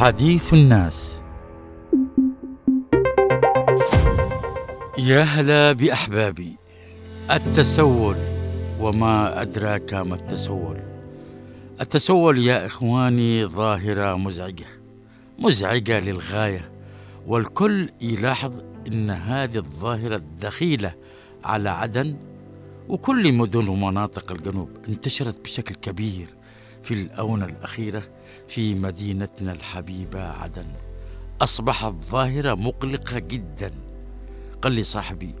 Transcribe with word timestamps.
حديث 0.00 0.54
الناس. 0.54 1.20
يا 4.98 5.22
هلا 5.22 5.72
بأحبابي. 5.72 6.56
التسول 7.30 8.16
وما 8.80 9.42
أدراك 9.42 9.94
ما 9.94 10.14
التسول. 10.14 10.76
التسول 11.80 12.38
يا 12.38 12.66
إخواني 12.66 13.46
ظاهرة 13.46 14.14
مزعجة. 14.14 14.66
مزعجة 15.38 16.00
للغاية. 16.00 16.70
والكل 17.26 17.90
يلاحظ 18.00 18.52
أن 18.88 19.10
هذه 19.10 19.56
الظاهرة 19.56 20.22
دخيلة 20.40 20.94
على 21.44 21.70
عدن. 21.70 22.16
وكل 22.88 23.32
مدن 23.32 23.68
ومناطق 23.68 24.32
الجنوب 24.32 24.68
انتشرت 24.88 25.44
بشكل 25.44 25.74
كبير. 25.74 26.39
في 26.82 26.94
الآونة 26.94 27.44
الأخيرة 27.44 28.02
في 28.48 28.74
مدينتنا 28.74 29.52
الحبيبة 29.52 30.20
عدن. 30.20 30.66
أصبحت 31.40 31.94
ظاهرة 32.04 32.54
مقلقة 32.54 33.18
جدا. 33.18 33.72
قال 34.62 34.72
لي 34.72 34.82
صاحبي 34.82 35.34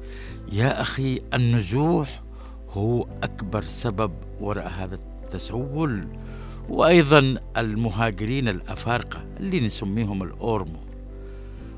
يا 0.52 0.80
أخي 0.80 1.22
النزوح 1.34 2.22
هو 2.70 3.06
أكبر 3.22 3.64
سبب 3.64 4.12
وراء 4.40 4.68
هذا 4.68 4.94
التسول 4.94 6.08
وأيضا 6.68 7.36
المهاجرين 7.56 8.48
الأفارقة 8.48 9.24
اللي 9.40 9.60
نسميهم 9.60 10.22
الأورمو. 10.22 10.80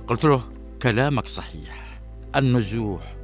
قلت 0.08 0.24
له 0.24 0.42
كلامك 0.82 1.26
صحيح. 1.26 2.00
النزوح 2.36 3.14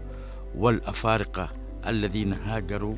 والأفارقة 0.56 1.50
الذين 1.86 2.33
هاجروا 2.33 2.97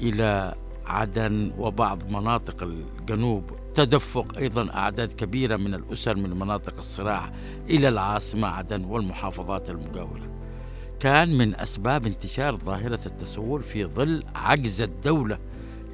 إلى 0.00 0.54
عدن 0.86 1.52
وبعض 1.58 2.10
مناطق 2.10 2.62
الجنوب 2.62 3.50
تدفق 3.74 4.38
أيضا 4.38 4.74
أعداد 4.74 5.12
كبيرة 5.12 5.56
من 5.56 5.74
الأسر 5.74 6.16
من 6.16 6.30
مناطق 6.30 6.78
الصراع 6.78 7.32
إلى 7.70 7.88
العاصمة 7.88 8.48
عدن 8.48 8.84
والمحافظات 8.84 9.70
المجاورة. 9.70 10.30
كان 11.00 11.38
من 11.38 11.56
أسباب 11.56 12.06
انتشار 12.06 12.56
ظاهرة 12.56 13.00
التسول 13.06 13.62
في 13.62 13.84
ظل 13.84 14.24
عجز 14.34 14.82
الدولة 14.82 15.38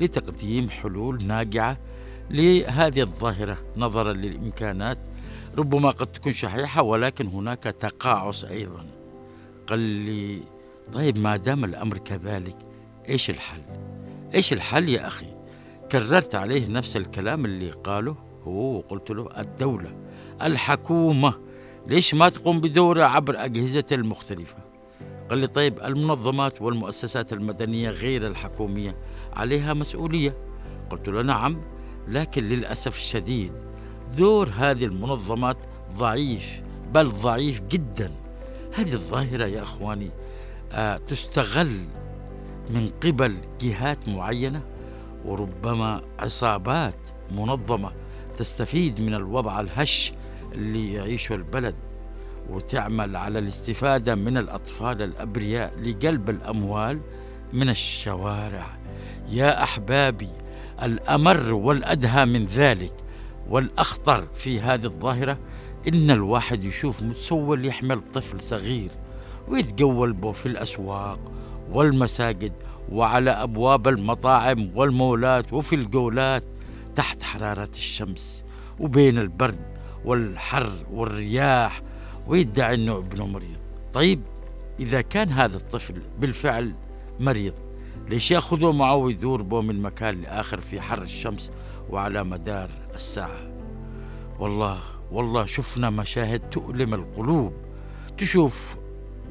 لتقديم 0.00 0.70
حلول 0.70 1.24
ناجعة 1.24 1.78
لهذه 2.30 3.00
الظاهرة. 3.00 3.58
نظرا 3.77 4.12
للإمكانات 4.12 4.98
ربما 5.58 5.90
قد 5.90 6.06
تكون 6.06 6.32
شحيحة 6.32 6.82
ولكن 6.82 7.27
هناك 7.27 7.62
تقاعس 7.62 8.44
أيضا. 8.44 8.86
قال 9.66 9.78
لي 9.78 10.42
طيب 10.92 11.18
ما 11.18 11.36
دام 11.36 11.64
الأمر 11.64 11.98
كذلك 11.98 12.56
إيش 13.08 13.30
الحل؟ 13.30 13.62
إيش 14.34 14.52
الحل 14.52 14.88
يا 14.88 15.06
أخي؟ 15.06 15.27
كررت 15.92 16.34
عليه 16.34 16.69
نفس 16.69 16.97
الكلام 16.97 17.44
اللي 17.44 17.70
قاله 17.70 18.16
هو 18.44 18.77
وقلت 18.77 19.11
له 19.11 19.28
الدولة 19.39 19.97
الحكومة. 20.42 21.34
ليش 21.86 22.14
ما 22.14 22.28
تقوم 22.28 22.61
بدورها 22.61 23.05
عبر 23.05 23.44
أجهزة 23.44 23.84
المختلفة؟ 23.92 24.56
قال 25.30 25.39
لي 25.39 25.47
طيب 25.47 25.80
المنظمات 25.80 26.62
والمؤسسات 26.62 27.33
المدنية 27.33 27.91
غير 27.91 28.27
الحكومية 28.27 28.97
عليها 29.33 29.74
مسؤولية. 29.74 30.36
قلت 30.91 31.08
له 31.08 31.22
نعم 31.22 31.61
لكن 32.08 32.44
للأسف 32.44 32.96
الشديد 32.96 33.52
دور 34.17 34.48
هذه 34.56 34.84
المنظمات 34.84 35.56
ضعيف 35.96 36.62
بل 36.92 37.08
ضعيف 37.08 37.61
جدا. 37.61 38.12
هذه 38.74 38.92
الظاهرة 38.92 39.46
يا 39.46 39.62
أخواني 39.62 40.11
آه 40.72 40.96
تستغل 40.96 41.78
من 42.70 42.91
قبل 43.02 43.36
جهات 43.60 44.08
معينة 44.08 44.62
وربما 45.24 46.02
عصابات 46.18 47.08
منظمة 47.30 47.92
تستفيد 48.34 49.00
من 49.00 49.14
الوضع 49.14 49.61
الهش 49.61 50.12
اللي 50.52 50.92
يعيشه 50.92 51.34
البلد 51.34 51.74
وتعمل 52.50 53.17
على 53.17 53.39
الاستفادة 53.39 54.14
من 54.14 54.36
الأطفال 54.36 55.02
الأبرياء 55.02 55.73
لجلب 55.78 56.30
الأموال 56.30 57.00
من 57.52 57.68
الشوارع. 57.68 58.67
يا 59.30 59.62
أحبابي 59.62 60.29
الأمر 60.83 61.52
والأدهى 61.52 62.24
من 62.24 62.46
ذلك 62.46 62.94
والأخطر 63.48 64.27
في 64.34 64.61
هذه 64.61 64.84
الظاهرة 64.84 65.39
إن 65.89 66.11
الواحد 66.11 66.64
يشوف 66.64 67.02
متسول 67.02 67.64
يحمل 67.64 68.00
طفل 68.00 68.40
صغير 68.40 68.90
ويتجول 69.48 70.12
به 70.12 70.33
في 70.33 70.46
الأسواق 70.46 71.18
والمساجد 71.70 72.52
وعلى 72.92 73.30
أبواب 73.30 73.89
المطاعم 73.89 74.70
والمولات 74.74 75.52
وفي 75.52 75.74
الجولات 75.74 76.45
تحت 76.95 77.23
حرارة 77.23 77.70
الشمس 77.70 78.45
وبين 78.80 79.18
البرد 79.18 79.67
والحر 80.05 80.73
والرياح 80.92 81.83
ويدعي 82.27 82.74
أنه 82.74 82.96
ابنه 82.96 83.27
مريض. 83.27 83.58
طيب 83.92 84.20
إذا 84.80 85.00
كان 85.00 85.28
هذا 85.28 85.56
الطفل 85.56 86.02
بالفعل 86.20 86.74
مريض 87.20 87.55
ليش 88.08 88.30
ياخذوه 88.30 88.73
معه 88.73 88.96
ويدور 88.96 89.42
به 89.42 89.61
من 89.61 89.83
مكان 89.83 90.20
لآخر 90.20 90.61
في 90.61 90.80
حر 90.80 91.02
الشمس 91.02 91.50
وعلى 91.90 92.24
مدار 92.24 92.70
الساعة؟ 92.94 93.52
والله 94.39 94.79
والله 95.12 95.44
شفنا 95.44 95.90
مشاهد 95.90 96.40
تؤلم 96.50 96.94
القلوب. 96.94 97.52
تشوف 98.18 98.77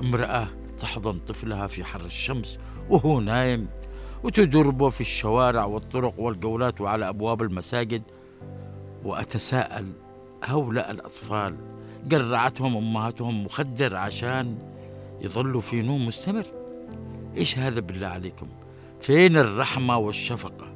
امرأة 0.02 0.48
تحضن 0.82 1.20
طفلها 1.20 1.68
في 1.68 1.84
حر 1.84 2.06
الشمس 2.06 2.60
وهو 2.90 3.20
نايم 3.20 3.68
وتدربه 4.24 4.90
في 4.90 5.02
الشوارع 5.02 5.66
والطرق 5.66 6.20
والجولات 6.20 6.82
وعلى 6.82 7.10
أبواب 7.10 7.42
المساجد 7.42 8.02
وأتساءل 9.04 9.92
هؤلاء 10.44 10.92
الأطفال 10.92 11.56
قرعتهم 12.12 12.78
أمهاتهم 12.78 13.46
مخدر 13.46 13.96
عشان 13.96 14.58
يظلوا 15.22 15.62
في 15.62 15.82
نوم 15.82 16.08
مستمر. 16.08 16.46
إيش 17.38 17.60
هذا 17.60 17.80
بالله 17.80 18.08
عليكم؟ 18.08 18.48
فين 19.02 19.38
الرحمة 19.38 19.98
والشفقة؟ 19.98 20.74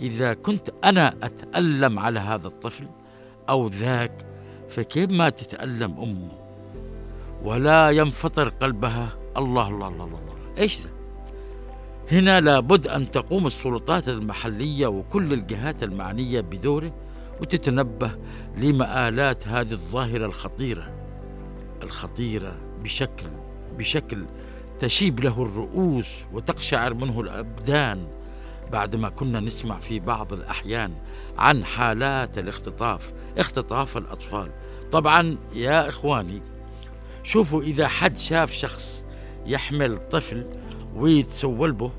إذا 0.00 0.34
كنت 0.34 0.70
أنا 0.84 1.14
أتألم 1.22 1.98
على 1.98 2.20
هذا 2.20 2.46
الطفل 2.46 2.88
أو 3.48 3.66
ذاك 3.66 4.26
فكيف 4.68 5.10
ما 5.10 5.30
تتألم 5.30 6.00
أمه؟ 6.00 6.38
ولا 7.44 7.90
ينفطر 7.90 8.48
قلبها 8.48 9.17
الله 9.36 9.68
الله 9.68 9.88
الله 9.88 10.04
الله, 10.04 10.18
الله. 10.18 10.34
إيش 10.58 10.80
ذا؟ 10.80 10.90
هنا 12.12 12.40
لابد 12.40 12.86
أن 12.86 13.10
تقوم 13.10 13.46
السلطات 13.46 14.08
المحلية 14.08 14.86
وكل 14.86 15.32
الجهات 15.32 15.82
المعنية 15.82 16.40
بدوره 16.40 16.94
وتتنبه 17.40 18.10
لمآلات 18.56 19.48
هذه 19.48 19.72
الظاهرة 19.72 20.26
الخطيرة 20.26 20.92
الخطيرة 21.82 22.56
بشكل 22.82 23.26
بشكل 23.78 24.24
تشيب 24.78 25.20
له 25.20 25.42
الرؤوس 25.42 26.08
وتقشعر 26.32 26.94
منه 26.94 27.20
الأبدان. 27.20 28.06
بعدما 28.72 29.08
كنا 29.08 29.40
نسمع 29.40 29.78
في 29.78 30.00
بعض 30.00 30.32
الأحيان 30.32 30.92
عن 31.38 31.64
حالات 31.64 32.38
الاختطاف 32.38 33.12
اختطاف 33.38 33.96
الأطفال. 33.96 34.50
طبعا 34.92 35.36
يا 35.54 35.88
إخواني 35.88 36.42
شوفوا 37.22 37.62
إذا 37.62 37.88
حد 37.88 38.16
شاف 38.16 38.52
شخص 38.52 38.97
يحمل 39.48 39.98
طفل 39.98 40.44
ويتسول 40.96 41.72
به. 41.72 41.90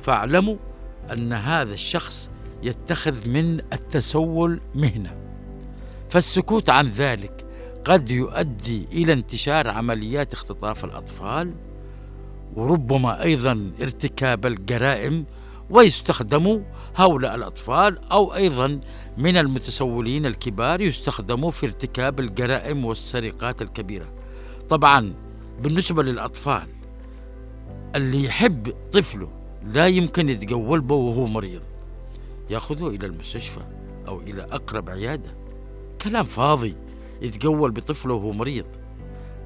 فاعلموا 0.00 0.56
أن 1.12 1.32
هذا 1.32 1.74
الشخص 1.74 2.30
يتخذ 2.62 3.28
من 3.28 3.60
التسول 3.72 4.60
مهنة. 4.74 5.16
فالسكوت 6.10 6.70
عن 6.70 6.88
ذلك 6.88 7.46
قد 7.84 8.10
يؤدي 8.10 8.86
إلى 8.92 9.12
انتشار 9.12 9.68
عمليات 9.68 10.32
اختطاف 10.32 10.84
الأطفال 10.84 11.54
وربما 12.56 13.22
أيضا 13.22 13.70
ارتكاب 13.82 14.46
الجرائم 14.46 15.24
ويستخدموا 15.70 16.58
هؤلاء 16.96 17.34
الأطفال 17.34 18.08
أو 18.12 18.34
أيضا 18.34 18.80
من 19.18 19.36
المتسولين 19.36 20.26
الكبار 20.26 20.80
يستخدموا 20.80 21.50
في 21.50 21.66
ارتكاب 21.66 22.20
الجرائم 22.20 22.84
والسرقات 22.84 23.62
الكبيرة. 23.62 24.12
طبعا 24.68 25.14
بالنسبة 25.62 26.02
للأطفال 26.02 26.75
اللي 27.96 28.24
يحب 28.24 28.74
طفله 28.92 29.28
لا 29.64 29.86
يمكن 29.86 30.28
يتجول 30.28 30.80
به 30.80 30.94
وهو 30.94 31.26
مريض. 31.26 31.62
ياخذه 32.50 32.88
إلى 32.88 33.06
المستشفى 33.06 33.60
أو 34.08 34.20
إلى 34.20 34.42
أقرب 34.42 34.90
عيادة. 34.90 35.30
كلام 36.02 36.24
فاضي. 36.24 36.74
يتجول 37.22 37.70
بطفله 37.70 38.14
وهو 38.14 38.32
مريض. 38.32 38.64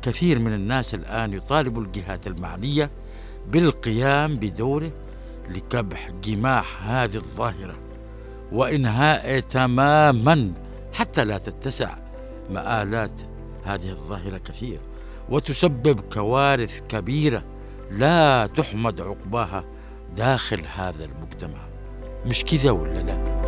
كثير 0.03 0.39
من 0.39 0.55
الناس 0.55 0.95
الآن 0.95 1.33
يطالب 1.33 1.79
الجهات 1.79 2.27
المعنية 2.27 2.91
بالقيام 3.51 4.37
بدوره 4.37 4.93
لكبح 5.49 6.11
جماح 6.11 6.91
هذه 6.91 7.17
الظاهرة 7.17 7.75
وإنهاء 8.53 9.41
تماما 9.41 10.53
حتى 10.93 11.25
لا 11.25 11.39
تتسع 11.39 11.99
مآلات 12.51 13.21
هذه 13.65 13.91
الظاهرة 13.91 14.39
كثير. 14.39 14.81
وتسبب 15.29 16.01
كوارث 16.01 16.81
كبيرة 16.89 17.45
لا 17.91 18.47
تحمد 18.47 19.01
عقباها 19.01 19.65
داخل 20.17 20.63
هذا 20.75 21.05
المجتمع. 21.05 21.69
مش 22.27 22.45
كذا 22.45 22.71
ولا 22.71 22.99
لا؟ 23.03 23.40